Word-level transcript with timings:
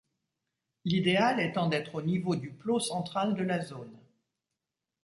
L'idéal 0.83 1.39
étant 1.39 1.67
d'être 1.69 1.93
au 1.93 2.01
niveau 2.01 2.35
du 2.35 2.49
plot 2.49 2.79
central 2.79 3.35
de 3.35 3.43
la 3.43 3.61
zone. 3.63 3.95